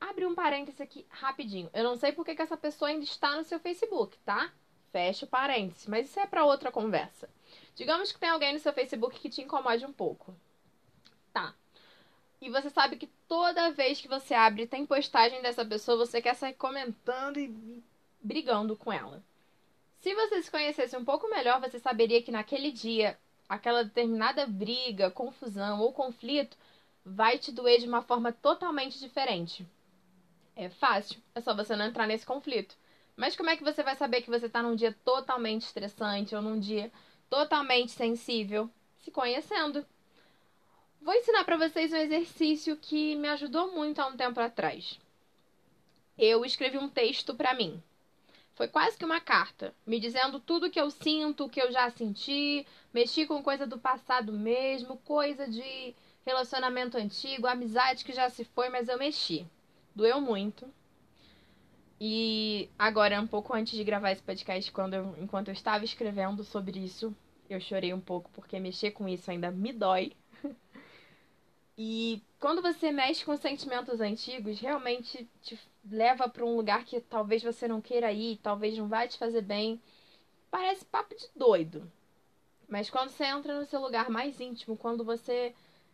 Abre 0.01 0.25
um 0.25 0.33
parêntese 0.33 0.81
aqui 0.81 1.05
rapidinho. 1.07 1.69
Eu 1.75 1.83
não 1.83 1.95
sei 1.95 2.11
porque 2.11 2.33
que 2.33 2.41
essa 2.41 2.57
pessoa 2.57 2.89
ainda 2.89 3.03
está 3.03 3.35
no 3.35 3.43
seu 3.43 3.59
Facebook, 3.59 4.17
tá? 4.25 4.51
Fecha 4.91 5.25
o 5.25 5.29
parênteses, 5.29 5.85
mas 5.85 6.09
isso 6.09 6.19
é 6.19 6.25
para 6.25 6.43
outra 6.43 6.71
conversa. 6.71 7.29
Digamos 7.75 8.11
que 8.11 8.19
tem 8.19 8.29
alguém 8.29 8.51
no 8.51 8.59
seu 8.59 8.73
Facebook 8.73 9.19
que 9.19 9.29
te 9.29 9.43
incomode 9.43 9.85
um 9.85 9.93
pouco. 9.93 10.35
Tá. 11.31 11.53
E 12.45 12.49
você 12.51 12.69
sabe 12.69 12.95
que 12.95 13.07
toda 13.27 13.71
vez 13.71 13.99
que 13.99 14.07
você 14.07 14.35
abre 14.35 14.67
tem 14.67 14.85
postagem 14.85 15.41
dessa 15.41 15.65
pessoa, 15.65 16.05
você 16.05 16.21
quer 16.21 16.35
sair 16.35 16.53
comentando 16.53 17.39
e 17.39 17.83
brigando 18.21 18.75
com 18.75 18.93
ela. 18.93 19.23
Se 19.99 20.13
você 20.13 20.43
se 20.43 20.51
conhecesse 20.51 20.95
um 20.95 21.03
pouco 21.03 21.27
melhor, 21.27 21.59
você 21.59 21.79
saberia 21.79 22.21
que 22.21 22.31
naquele 22.31 22.71
dia, 22.71 23.17
aquela 23.49 23.83
determinada 23.83 24.45
briga, 24.45 25.09
confusão 25.09 25.81
ou 25.81 25.91
conflito 25.91 26.55
vai 27.03 27.39
te 27.39 27.51
doer 27.51 27.79
de 27.79 27.87
uma 27.87 28.03
forma 28.03 28.31
totalmente 28.31 28.99
diferente. 28.99 29.65
É 30.55 30.69
fácil, 30.69 31.19
é 31.33 31.41
só 31.41 31.55
você 31.55 31.75
não 31.75 31.85
entrar 31.85 32.05
nesse 32.05 32.27
conflito. 32.27 32.77
Mas 33.17 33.35
como 33.35 33.49
é 33.49 33.57
que 33.57 33.63
você 33.63 33.81
vai 33.81 33.95
saber 33.95 34.21
que 34.21 34.29
você 34.29 34.45
está 34.45 34.61
num 34.61 34.75
dia 34.75 34.95
totalmente 35.03 35.63
estressante 35.63 36.35
ou 36.35 36.43
num 36.43 36.59
dia 36.59 36.91
totalmente 37.27 37.91
sensível? 37.91 38.69
Se 38.99 39.09
conhecendo. 39.09 39.83
Vou 41.05 41.13
ensinar 41.13 41.43
para 41.43 41.55
vocês 41.55 41.93
um 41.93 41.97
exercício 41.97 42.75
que 42.75 43.15
me 43.15 43.27
ajudou 43.27 43.71
muito 43.71 43.99
há 43.99 44.07
um 44.07 44.17
tempo 44.17 44.39
atrás. 44.39 44.99
Eu 46.17 46.43
escrevi 46.43 46.79
um 46.79 46.89
texto 46.89 47.35
para 47.35 47.53
mim. 47.53 47.79
Foi 48.55 48.67
quase 48.67 48.97
que 48.97 49.05
uma 49.05 49.21
carta, 49.21 49.71
me 49.85 49.99
dizendo 49.99 50.39
tudo 50.39 50.71
que 50.71 50.81
eu 50.81 50.89
sinto, 50.89 51.47
que 51.47 51.61
eu 51.61 51.71
já 51.71 51.91
senti, 51.91 52.65
mexi 52.91 53.27
com 53.27 53.43
coisa 53.43 53.67
do 53.67 53.77
passado 53.77 54.33
mesmo, 54.33 54.97
coisa 55.05 55.47
de 55.47 55.93
relacionamento 56.25 56.97
antigo, 56.97 57.45
amizade 57.45 58.03
que 58.03 58.11
já 58.11 58.27
se 58.31 58.43
foi, 58.43 58.69
mas 58.69 58.89
eu 58.89 58.97
mexi. 58.97 59.45
Doeu 59.95 60.19
muito. 60.19 60.67
E 62.01 62.67
agora, 62.79 63.21
um 63.21 63.27
pouco 63.27 63.53
antes 63.53 63.73
de 63.73 63.83
gravar 63.83 64.11
esse 64.11 64.23
podcast, 64.23 64.71
quando 64.71 64.95
eu, 64.95 65.15
enquanto 65.21 65.49
eu 65.49 65.53
estava 65.53 65.85
escrevendo 65.85 66.43
sobre 66.43 66.79
isso, 66.79 67.15
eu 67.47 67.59
chorei 67.59 67.93
um 67.93 68.01
pouco 68.01 68.31
porque 68.33 68.59
mexer 68.59 68.89
com 68.89 69.07
isso 69.07 69.29
ainda 69.29 69.51
me 69.51 69.71
dói. 69.71 70.11
E 71.77 72.21
quando 72.39 72.61
você 72.61 72.91
mexe 72.91 73.25
com 73.25 73.35
sentimentos 73.35 73.99
antigos, 73.99 74.59
realmente 74.59 75.29
te 75.41 75.59
leva 75.83 76.29
para 76.29 76.45
um 76.45 76.55
lugar 76.55 76.85
que 76.85 76.99
talvez 77.01 77.43
você 77.43 77.67
não 77.67 77.81
queira 77.81 78.11
ir, 78.11 78.37
talvez 78.37 78.77
não 78.77 78.87
vai 78.87 79.07
te 79.07 79.17
fazer 79.17 79.41
bem. 79.41 79.81
Parece 80.49 80.85
papo 80.85 81.13
de 81.15 81.27
doido. 81.35 81.91
Mas 82.67 82.89
quando 82.89 83.09
você 83.09 83.25
entra 83.25 83.59
no 83.59 83.65
seu 83.65 83.81
lugar 83.81 84.09
mais 84.09 84.39
íntimo, 84.39 84.77
quando 84.77 85.03
você 85.03 85.53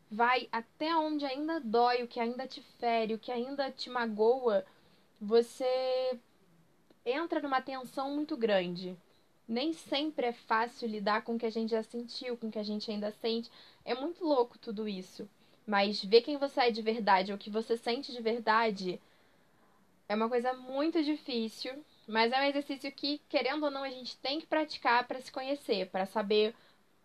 vai 0.09 0.47
até 0.51 0.95
onde 0.95 1.25
ainda 1.25 1.59
dói, 1.59 2.03
o 2.03 2.07
que 2.07 2.19
ainda 2.19 2.47
te 2.47 2.61
fere, 2.79 3.13
o 3.13 3.19
que 3.19 3.31
ainda 3.31 3.71
te 3.71 3.89
magoa, 3.89 4.65
você 5.19 6.19
entra 7.05 7.41
numa 7.41 7.61
tensão 7.61 8.11
muito 8.13 8.37
grande. 8.37 8.95
Nem 9.47 9.73
sempre 9.73 10.27
é 10.27 10.33
fácil 10.33 10.87
lidar 10.87 11.23
com 11.23 11.35
o 11.35 11.39
que 11.39 11.45
a 11.45 11.49
gente 11.49 11.71
já 11.71 11.83
sentiu, 11.83 12.37
com 12.37 12.47
o 12.47 12.51
que 12.51 12.59
a 12.59 12.63
gente 12.63 12.89
ainda 12.91 13.11
sente. 13.11 13.49
É 13.83 13.95
muito 13.95 14.23
louco 14.23 14.57
tudo 14.59 14.87
isso. 14.87 15.27
Mas 15.65 16.03
ver 16.03 16.21
quem 16.21 16.37
você 16.37 16.61
é 16.61 16.71
de 16.71 16.81
verdade, 16.81 17.33
o 17.33 17.37
que 17.37 17.49
você 17.49 17.77
sente 17.77 18.11
de 18.11 18.21
verdade, 18.21 18.99
é 20.07 20.15
uma 20.15 20.29
coisa 20.29 20.53
muito 20.53 21.01
difícil. 21.03 21.83
Mas 22.07 22.31
é 22.31 22.39
um 22.39 22.43
exercício 22.43 22.91
que, 22.91 23.21
querendo 23.29 23.63
ou 23.63 23.71
não, 23.71 23.83
a 23.83 23.89
gente 23.89 24.17
tem 24.17 24.39
que 24.39 24.45
praticar 24.45 25.07
para 25.07 25.21
se 25.21 25.31
conhecer, 25.31 25.87
para 25.89 26.05
saber 26.05 26.53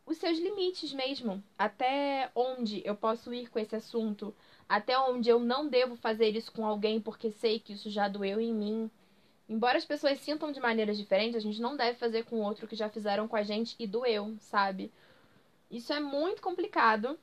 os 0.05 0.17
seus 0.17 0.39
limites 0.39 0.93
mesmo. 0.93 1.43
Até 1.59 2.31
onde 2.35 2.83
eu 2.85 2.95
posso 2.95 3.33
ir 3.33 3.49
com 3.49 3.59
esse 3.59 3.77
assunto. 3.77 4.35
Até 4.69 4.99
onde 4.99 5.29
eu 5.29 5.39
não 5.39 5.69
devo 5.69 5.97
fazer 5.97 6.35
isso 6.37 6.51
com 6.51 6.67
alguém 6.67 7.01
porque 7.01 7.31
sei 7.31 7.61
que 7.61 7.75
isso 7.75 7.91
já 7.91 8.09
doeu 8.09 8.41
em 8.41 8.53
mim. 8.53 8.91
Embora 9.49 9.79
as 9.79 9.85
pessoas 9.85 10.19
sintam 10.19 10.51
de 10.51 10.59
maneiras 10.59 10.97
diferentes, 10.97 11.37
a 11.37 11.41
gente 11.41 11.61
não 11.61 11.77
deve 11.77 11.97
fazer 11.99 12.25
com 12.25 12.41
outro 12.41 12.67
que 12.67 12.75
já 12.75 12.89
fizeram 12.89 13.29
com 13.29 13.37
a 13.37 13.45
gente 13.45 13.77
e 13.79 13.87
doeu, 13.87 14.35
sabe? 14.41 14.91
Isso 15.71 15.93
é 15.93 16.01
muito 16.01 16.43
complicado, 16.43 17.19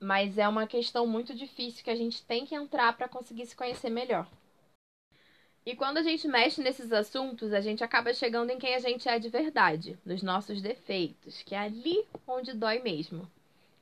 mas 0.00 0.38
é 0.38 0.48
uma 0.48 0.66
questão 0.66 1.06
muito 1.06 1.34
difícil 1.34 1.82
que 1.82 1.90
a 1.90 1.96
gente 1.96 2.24
tem 2.24 2.46
que 2.46 2.54
entrar 2.54 2.96
para 2.96 3.08
conseguir 3.08 3.46
se 3.46 3.56
conhecer 3.56 3.90
melhor. 3.90 4.26
E 5.66 5.76
quando 5.76 5.98
a 5.98 6.02
gente 6.02 6.26
mexe 6.26 6.62
nesses 6.62 6.90
assuntos, 6.92 7.52
a 7.52 7.60
gente 7.60 7.84
acaba 7.84 8.14
chegando 8.14 8.50
em 8.50 8.58
quem 8.58 8.74
a 8.74 8.78
gente 8.78 9.08
é 9.08 9.18
de 9.18 9.28
verdade, 9.28 9.98
nos 10.04 10.22
nossos 10.22 10.62
defeitos, 10.62 11.42
que 11.42 11.54
é 11.54 11.58
ali 11.58 12.06
onde 12.26 12.54
dói 12.54 12.78
mesmo. 12.78 13.30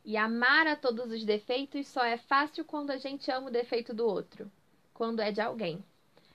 E 0.05 0.17
amar 0.17 0.67
a 0.67 0.75
todos 0.75 1.13
os 1.13 1.25
defeitos 1.25 1.87
só 1.87 2.05
é 2.05 2.17
fácil 2.17 2.65
quando 2.65 2.91
a 2.91 2.97
gente 2.97 3.31
ama 3.31 3.49
o 3.49 3.53
defeito 3.53 3.95
do 3.95 4.07
outro, 4.07 4.51
quando 4.93 5.21
é 5.21 5.31
de 5.31 5.41
alguém. 5.41 5.85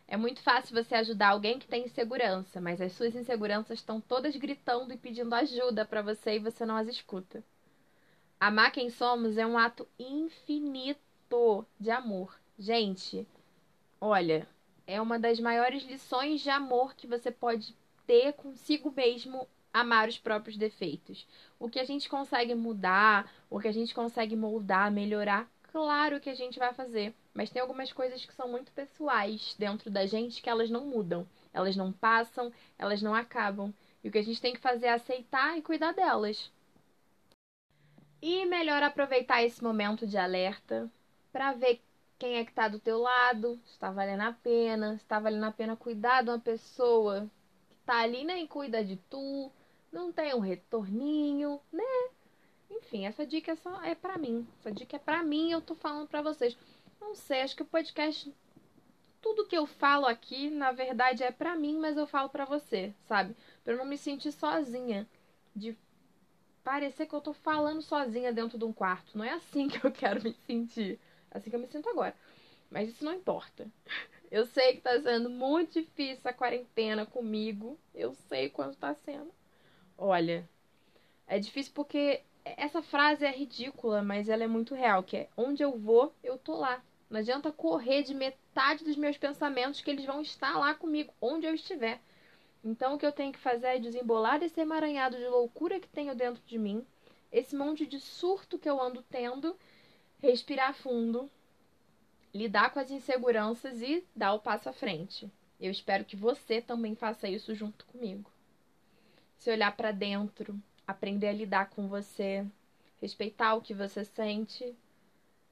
É 0.07 0.17
muito 0.17 0.41
fácil 0.41 0.75
você 0.75 0.95
ajudar 0.95 1.29
alguém 1.29 1.57
que 1.57 1.67
tem 1.67 1.85
insegurança, 1.85 2.59
mas 2.59 2.81
as 2.81 2.91
suas 2.91 3.15
inseguranças 3.15 3.79
estão 3.79 4.01
todas 4.01 4.35
gritando 4.35 4.93
e 4.93 4.97
pedindo 4.97 5.33
ajuda 5.33 5.85
para 5.85 6.01
você 6.01 6.35
e 6.35 6.39
você 6.39 6.65
não 6.65 6.75
as 6.75 6.87
escuta. 6.87 7.43
Amar 8.41 8.71
quem 8.71 8.89
somos 8.89 9.37
é 9.37 9.45
um 9.45 9.55
ato 9.55 9.87
infinito 9.99 11.63
de 11.79 11.91
amor. 11.91 12.35
Gente, 12.57 13.27
olha, 13.99 14.47
é 14.87 14.99
uma 14.99 15.19
das 15.19 15.39
maiores 15.39 15.83
lições 15.83 16.41
de 16.41 16.49
amor 16.49 16.95
que 16.95 17.05
você 17.05 17.29
pode 17.29 17.75
ter 18.07 18.33
consigo 18.33 18.91
mesmo 18.97 19.47
amar 19.71 20.09
os 20.09 20.17
próprios 20.17 20.57
defeitos. 20.57 21.27
O 21.59 21.69
que 21.69 21.79
a 21.79 21.83
gente 21.83 22.09
consegue 22.09 22.55
mudar, 22.55 23.31
o 23.47 23.59
que 23.59 23.67
a 23.67 23.71
gente 23.71 23.93
consegue 23.93 24.35
moldar, 24.35 24.91
melhorar, 24.91 25.47
claro 25.71 26.19
que 26.19 26.31
a 26.31 26.35
gente 26.35 26.57
vai 26.57 26.73
fazer. 26.73 27.13
Mas 27.35 27.51
tem 27.51 27.61
algumas 27.61 27.93
coisas 27.93 28.25
que 28.25 28.33
são 28.33 28.47
muito 28.47 28.71
pessoais 28.71 29.55
dentro 29.59 29.91
da 29.91 30.07
gente 30.07 30.41
que 30.41 30.49
elas 30.49 30.71
não 30.71 30.87
mudam. 30.87 31.27
Elas 31.53 31.75
não 31.75 31.91
passam, 31.91 32.51
elas 32.75 33.03
não 33.03 33.13
acabam. 33.13 33.71
E 34.03 34.09
o 34.09 34.11
que 34.11 34.17
a 34.17 34.23
gente 34.23 34.41
tem 34.41 34.51
que 34.51 34.59
fazer 34.59 34.87
é 34.87 34.93
aceitar 34.93 35.59
e 35.59 35.61
cuidar 35.61 35.91
delas. 35.91 36.49
E 38.21 38.45
melhor 38.45 38.83
aproveitar 38.83 39.43
esse 39.43 39.63
momento 39.63 40.05
de 40.05 40.17
alerta 40.17 40.89
para 41.31 41.53
ver 41.53 41.81
quem 42.19 42.37
é 42.37 42.45
que 42.45 42.53
tá 42.53 42.67
do 42.67 42.79
teu 42.79 42.99
lado, 42.99 43.59
se 43.65 43.79
tá 43.79 43.89
valendo 43.89 44.21
a 44.21 44.31
pena, 44.31 44.97
se 44.97 45.05
tá 45.05 45.19
valendo 45.19 45.45
a 45.45 45.51
pena 45.51 45.75
cuidar 45.75 46.21
de 46.21 46.29
uma 46.29 46.39
pessoa 46.39 47.27
que 47.69 47.75
tá 47.77 48.01
ali 48.01 48.23
nem 48.23 48.45
cuida 48.45 48.83
de 48.83 48.95
tu, 49.09 49.51
não 49.91 50.11
tem 50.11 50.35
um 50.35 50.39
retorninho, 50.39 51.59
né? 51.71 52.09
Enfim, 52.69 53.05
essa 53.05 53.25
dica 53.25 53.53
é 53.53 53.55
só 53.55 53.81
é 53.83 53.95
para 53.95 54.17
mim. 54.17 54.47
Essa 54.59 54.71
dica 54.71 54.97
é 54.97 54.99
para 54.99 55.23
mim, 55.23 55.51
eu 55.51 55.61
tô 55.61 55.73
falando 55.73 56.07
para 56.07 56.21
vocês. 56.21 56.55
Não 56.99 57.15
sei, 57.15 57.41
acho 57.41 57.55
que 57.55 57.63
o 57.63 57.65
podcast 57.65 58.31
tudo 59.21 59.45
que 59.45 59.55
eu 59.55 59.67
falo 59.67 60.05
aqui, 60.07 60.49
na 60.49 60.71
verdade 60.71 61.23
é 61.23 61.31
para 61.31 61.55
mim, 61.55 61.77
mas 61.77 61.95
eu 61.95 62.07
falo 62.07 62.29
para 62.29 62.43
você, 62.43 62.93
sabe? 63.07 63.35
Para 63.63 63.73
eu 63.73 63.77
não 63.77 63.85
me 63.85 63.97
sentir 63.97 64.31
sozinha 64.31 65.07
de 65.55 65.77
parecer 66.63 67.05
que 67.05 67.13
eu 67.13 67.21
tô 67.21 67.33
falando 67.33 67.81
sozinha 67.81 68.33
dentro 68.33 68.57
de 68.57 68.65
um 68.65 68.73
quarto. 68.73 69.17
Não 69.17 69.25
é 69.25 69.31
assim 69.31 69.67
que 69.69 69.85
eu 69.85 69.91
quero 69.91 70.23
me 70.23 70.33
sentir. 70.45 70.99
É 71.29 71.37
assim 71.37 71.49
que 71.49 71.55
eu 71.55 71.59
me 71.59 71.67
sinto 71.67 71.89
agora. 71.89 72.15
Mas 72.69 72.89
isso 72.89 73.03
não 73.03 73.13
importa. 73.13 73.67
Eu 74.31 74.45
sei 74.45 74.75
que 74.75 74.81
tá 74.81 74.99
sendo 75.01 75.29
muito 75.29 75.73
difícil 75.73 76.29
a 76.29 76.33
quarentena 76.33 77.05
comigo. 77.05 77.77
Eu 77.93 78.13
sei 78.13 78.49
quanto 78.49 78.77
tá 78.77 78.93
sendo. 78.93 79.31
Olha, 79.97 80.49
é 81.27 81.37
difícil 81.37 81.73
porque 81.75 82.21
essa 82.43 82.81
frase 82.81 83.25
é 83.25 83.31
ridícula, 83.31 84.01
mas 84.01 84.29
ela 84.29 84.43
é 84.43 84.47
muito 84.47 84.73
real, 84.73 85.03
que 85.03 85.17
é 85.17 85.29
onde 85.37 85.63
eu 85.63 85.77
vou, 85.77 86.13
eu 86.23 86.37
tô 86.37 86.55
lá. 86.55 86.81
Não 87.09 87.19
adianta 87.19 87.51
correr 87.51 88.03
de 88.03 88.13
metade 88.13 88.83
dos 88.83 88.95
meus 88.95 89.17
pensamentos 89.17 89.81
que 89.81 89.91
eles 89.91 90.05
vão 90.05 90.21
estar 90.21 90.57
lá 90.57 90.73
comigo, 90.73 91.13
onde 91.21 91.45
eu 91.45 91.53
estiver. 91.53 91.99
Então 92.63 92.93
o 92.93 92.97
que 92.97 93.05
eu 93.05 93.11
tenho 93.11 93.33
que 93.33 93.39
fazer 93.39 93.67
é 93.67 93.79
desembolar 93.79 94.41
esse 94.43 94.59
emaranhado 94.59 95.17
de 95.17 95.27
loucura 95.27 95.79
que 95.79 95.87
tenho 95.87 96.15
dentro 96.15 96.41
de 96.45 96.59
mim, 96.59 96.85
esse 97.31 97.55
monte 97.55 97.85
de 97.85 97.99
surto 97.99 98.59
que 98.59 98.69
eu 98.69 98.79
ando 98.79 99.03
tendo, 99.09 99.57
respirar 100.19 100.75
fundo, 100.75 101.29
lidar 102.33 102.71
com 102.71 102.79
as 102.79 102.91
inseguranças 102.91 103.81
e 103.81 104.03
dar 104.15 104.33
o 104.33 104.39
passo 104.39 104.69
à 104.69 104.73
frente. 104.73 105.29
Eu 105.59 105.71
espero 105.71 106.05
que 106.05 106.15
você 106.15 106.61
também 106.61 106.95
faça 106.95 107.27
isso 107.27 107.53
junto 107.55 107.85
comigo. 107.85 108.29
Se 109.37 109.49
olhar 109.49 109.75
para 109.75 109.91
dentro, 109.91 110.55
aprender 110.87 111.29
a 111.29 111.33
lidar 111.33 111.69
com 111.71 111.87
você, 111.87 112.45
respeitar 113.01 113.55
o 113.55 113.61
que 113.61 113.73
você 113.73 114.05
sente 114.05 114.75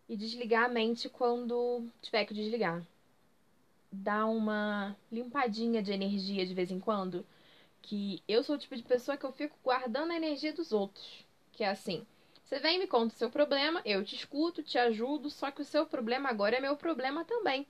e 0.07 0.15
desligar 0.15 0.65
a 0.65 0.69
mente 0.69 1.09
quando 1.09 1.87
tiver 2.01 2.25
que 2.25 2.33
desligar 2.33 2.83
dar 3.91 4.25
uma 4.27 4.96
limpadinha 5.12 5.81
de 5.81 5.91
energia 5.91 6.46
de 6.46 6.53
vez 6.53 6.72
em 6.72 6.79
quando. 6.79 7.25
Que 7.81 8.22
eu 8.27 8.43
sou 8.43 8.55
o 8.55 8.60
tipo 8.60 8.75
de 8.75 8.84
pessoa 8.84 9.17
que 9.17 9.25
eu 9.25 9.31
fico 9.31 9.58
guardando 9.63 10.12
a 10.12 10.15
energia 10.15 10.53
dos 10.53 10.72
outros. 10.72 11.25
Que 11.51 11.63
é 11.63 11.69
assim: 11.69 12.05
você 12.43 12.60
vem 12.60 12.77
e 12.77 12.79
me 12.79 12.88
conta 12.88 13.13
o 13.13 13.17
seu 13.17 13.29
problema, 13.29 13.81
eu 13.86 14.03
te 14.03 14.15
escuto, 14.15 14.63
te 14.63 14.77
ajudo, 14.77 15.29
só 15.29 15.51
que 15.51 15.62
o 15.62 15.65
seu 15.65 15.86
problema 15.86 16.29
agora 16.29 16.58
é 16.58 16.60
meu 16.60 16.75
problema 16.75 17.24
também. 17.25 17.67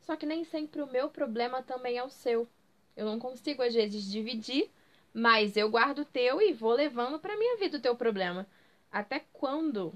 Só 0.00 0.16
que 0.16 0.26
nem 0.26 0.44
sempre 0.44 0.82
o 0.82 0.86
meu 0.86 1.10
problema 1.10 1.62
também 1.62 1.98
é 1.98 2.04
o 2.04 2.10
seu. 2.10 2.48
Eu 2.96 3.06
não 3.06 3.18
consigo, 3.18 3.62
às 3.62 3.74
vezes, 3.74 4.10
dividir, 4.10 4.70
mas 5.12 5.56
eu 5.56 5.70
guardo 5.70 6.00
o 6.00 6.04
teu 6.04 6.40
e 6.40 6.52
vou 6.52 6.72
levando 6.72 7.18
pra 7.18 7.36
minha 7.36 7.56
vida 7.58 7.78
o 7.78 7.80
teu 7.80 7.94
problema. 7.94 8.46
Até 8.90 9.20
quando 9.32 9.92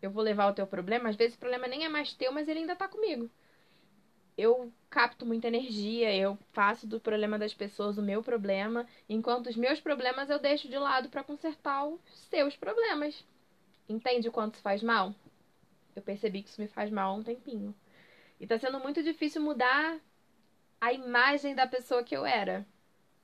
eu 0.00 0.10
vou 0.10 0.22
levar 0.22 0.48
o 0.48 0.54
teu 0.54 0.66
problema? 0.66 1.08
Às 1.08 1.16
vezes 1.16 1.36
o 1.36 1.38
problema 1.38 1.66
nem 1.66 1.84
é 1.84 1.88
mais 1.88 2.12
teu, 2.14 2.32
mas 2.32 2.48
ele 2.48 2.60
ainda 2.60 2.76
tá 2.76 2.88
comigo 2.88 3.30
eu 4.38 4.72
capto 4.88 5.26
muita 5.26 5.48
energia, 5.48 6.14
eu 6.14 6.38
faço 6.52 6.86
do 6.86 7.00
problema 7.00 7.36
das 7.36 7.52
pessoas 7.52 7.98
o 7.98 8.02
meu 8.02 8.22
problema, 8.22 8.86
enquanto 9.08 9.48
os 9.48 9.56
meus 9.56 9.80
problemas 9.80 10.30
eu 10.30 10.38
deixo 10.38 10.68
de 10.68 10.78
lado 10.78 11.08
para 11.08 11.24
consertar 11.24 11.84
os 11.84 12.00
seus 12.30 12.56
problemas. 12.56 13.24
Entende 13.88 14.28
o 14.28 14.32
quanto 14.32 14.54
isso 14.54 14.62
faz 14.62 14.80
mal? 14.80 15.12
Eu 15.96 16.02
percebi 16.02 16.42
que 16.42 16.50
isso 16.50 16.60
me 16.60 16.68
faz 16.68 16.88
mal 16.88 17.12
há 17.12 17.16
um 17.16 17.22
tempinho. 17.22 17.74
E 18.38 18.46
tá 18.46 18.56
sendo 18.56 18.78
muito 18.78 19.02
difícil 19.02 19.42
mudar 19.42 19.98
a 20.80 20.92
imagem 20.92 21.56
da 21.56 21.66
pessoa 21.66 22.04
que 22.04 22.16
eu 22.16 22.24
era, 22.24 22.64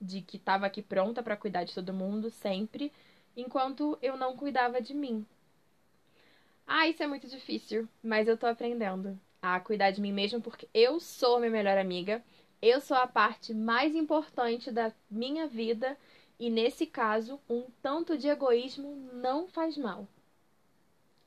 de 0.01 0.21
que 0.21 0.37
tava 0.37 0.67
aqui 0.67 0.83
pronta 0.83 1.23
para 1.23 1.37
cuidar 1.37 1.63
de 1.63 1.73
todo 1.73 1.95
mundo 1.95 2.29
sempre, 2.29 2.93
enquanto 3.37 3.97
eu 4.03 4.17
não 4.17 4.37
cuidava 4.37 4.83
de 4.83 4.93
mim. 4.93 5.25
Ah, 6.67 6.89
isso 6.89 7.05
é 7.05 7.07
muito 7.07 7.29
difícil, 7.29 7.89
mas 8.03 8.27
eu 8.27 8.37
tô 8.37 8.47
aprendendo 8.47 9.17
a 9.45 9.61
cuidar 9.61 9.91
de 9.91 10.01
mim 10.01 10.13
mesma, 10.13 10.41
porque 10.41 10.69
eu 10.73 10.99
sou 10.99 11.39
minha 11.39 11.51
melhor 11.51 11.77
amiga, 11.77 12.25
eu 12.63 12.81
sou 12.81 12.97
a 12.97 13.07
parte 13.07 13.53
mais 13.53 13.95
importante 13.95 14.71
da 14.71 14.91
minha 15.11 15.47
vida 15.47 15.99
e 16.39 16.51
nesse 16.51 16.87
caso, 16.87 17.41
um 17.49 17.67
tanto 17.83 18.17
de 18.17 18.29
egoísmo 18.29 18.97
não 19.13 19.47
faz 19.47 19.77
mal. 19.77 20.09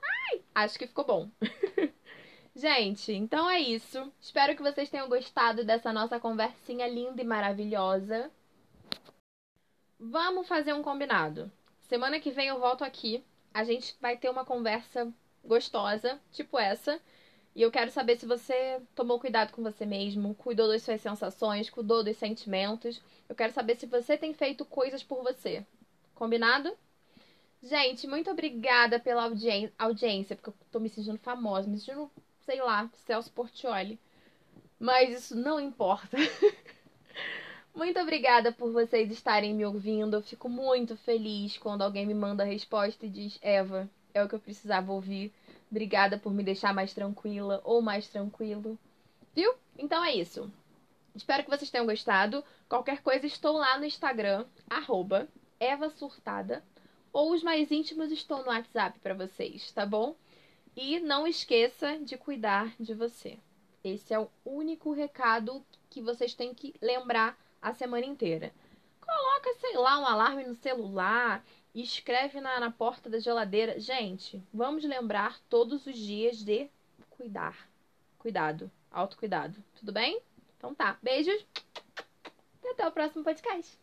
Ai, 0.02 0.42
acho 0.56 0.78
que 0.78 0.88
ficou 0.88 1.06
bom. 1.06 1.30
Gente, 2.56 3.14
então 3.14 3.50
é 3.50 3.60
isso. 3.60 4.12
Espero 4.20 4.56
que 4.56 4.64
vocês 4.64 4.90
tenham 4.90 5.08
gostado 5.08 5.64
dessa 5.64 5.94
nossa 5.94 6.20
conversinha 6.20 6.88
linda 6.88 7.22
e 7.22 7.26
maravilhosa. 7.26 8.32
Vamos 10.00 10.48
fazer 10.48 10.74
um 10.74 10.82
combinado. 10.82 11.52
Semana 11.82 12.20
que 12.20 12.32
vem 12.32 12.48
eu 12.48 12.60
volto 12.60 12.84
aqui. 12.84 13.24
A 13.54 13.64
gente 13.64 13.96
vai 14.02 14.18
ter 14.18 14.30
uma 14.30 14.44
conversa 14.44 15.12
gostosa, 15.46 16.20
tipo 16.32 16.60
essa. 16.60 17.00
E 17.58 17.64
eu 17.64 17.72
quero 17.72 17.90
saber 17.90 18.20
se 18.20 18.26
você 18.28 18.80
tomou 18.94 19.20
cuidado 19.20 19.52
com 19.52 19.64
você 19.64 19.84
mesmo, 19.84 20.36
cuidou 20.36 20.68
das 20.68 20.84
suas 20.84 21.02
sensações, 21.02 21.72
cuidou 21.72 22.04
dos 22.04 22.16
sentimentos. 22.16 23.02
Eu 23.28 23.34
quero 23.34 23.52
saber 23.52 23.76
se 23.76 23.88
você 23.88 24.16
tem 24.16 24.32
feito 24.32 24.64
coisas 24.64 25.02
por 25.02 25.24
você. 25.24 25.66
Combinado? 26.14 26.72
Gente, 27.64 28.06
muito 28.06 28.30
obrigada 28.30 29.00
pela 29.00 29.24
audi 29.24 29.74
audiência, 29.76 30.36
porque 30.36 30.52
eu 30.52 30.54
tô 30.72 30.80
me 30.80 30.88
sentindo 30.88 31.18
famosa, 31.18 31.68
me 31.68 31.80
sentindo 31.80 32.12
sei 32.46 32.62
lá, 32.62 32.88
Celso 33.08 33.32
Portioli. 33.32 34.00
Mas 34.80 35.18
isso 35.18 35.36
não 35.36 35.60
importa. 35.60 36.16
muito 37.74 38.00
obrigada 38.00 38.52
por 38.52 38.72
vocês 38.72 39.10
estarem 39.10 39.56
me 39.56 39.66
ouvindo. 39.66 40.18
Eu 40.18 40.22
fico 40.22 40.48
muito 40.48 40.96
feliz 40.96 41.58
quando 41.58 41.82
alguém 41.82 42.06
me 42.06 42.14
manda 42.14 42.44
a 42.44 42.46
resposta 42.46 43.08
e 43.08 43.10
diz: 43.10 43.40
Eva, 43.42 43.90
é 44.14 44.24
o 44.24 44.30
que 44.30 44.36
eu 44.36 44.40
precisava 44.40 44.94
ouvir. 44.94 45.34
Obrigada 45.70 46.18
por 46.18 46.34
me 46.34 46.44
deixar 46.44 46.74
mais 46.74 46.94
tranquila 46.94 47.62
ou 47.64 47.82
mais 47.82 48.08
tranquilo. 48.08 48.78
Viu? 49.36 49.54
Então 49.78 50.04
é 50.04 50.14
isso. 50.14 50.52
Espero 51.16 51.44
que 51.44 51.50
vocês 51.50 51.70
tenham 51.70 51.86
gostado. 51.86 52.44
Qualquer 52.70 53.02
coisa, 53.02 53.26
estou 53.26 53.58
lá 53.58 53.78
no 53.78 53.86
Instagram, 53.86 54.46
arroba 54.70 55.28
Eva 55.60 55.90
Surtada. 55.90 56.64
Ou 57.12 57.34
os 57.34 57.42
mais 57.42 57.72
íntimos 57.72 58.12
estão 58.12 58.44
no 58.44 58.50
WhatsApp 58.50 59.00
para 59.00 59.14
vocês, 59.14 59.72
tá 59.72 59.86
bom? 59.86 60.16
E 60.76 61.00
não 61.00 61.26
esqueça 61.26 61.98
de 61.98 62.18
cuidar 62.18 62.74
de 62.80 62.94
você. 62.94 63.38
Esse 63.84 64.14
é 64.14 64.20
o 64.20 64.30
único 64.46 64.92
recado 64.92 65.66
que 65.90 66.02
vocês 66.02 66.34
têm 66.34 66.54
que 66.54 66.76
lembrar 66.82 67.38
a 67.62 67.74
semana 67.74 68.06
inteira. 68.06 68.54
Coloca, 69.02 69.54
sei 69.60 69.76
lá, 69.78 70.00
um 70.00 70.06
alarme 70.06 70.44
no 70.44 70.56
celular, 70.56 71.44
escreve 71.82 72.42
na, 72.42 72.60
na 72.60 72.72
porta 72.72 73.10
da 73.10 73.20
geladeira. 73.20 73.80
Gente, 73.80 74.42
vamos 74.54 74.84
lembrar 74.84 75.40
todos 75.50 75.86
os 75.86 75.98
dias 75.98 76.44
de 76.44 76.70
cuidar. 77.10 77.70
Cuidado, 78.18 78.72
autocuidado. 78.92 79.64
Tudo 79.76 79.92
bem? 79.92 80.22
Então 80.58 80.74
tá. 80.74 80.98
Beijos. 81.02 81.46
E 82.64 82.70
até 82.70 82.88
o 82.88 82.92
próximo 82.92 83.24
podcast. 83.24 83.78